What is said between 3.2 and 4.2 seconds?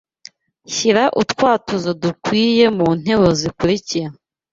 zikurikira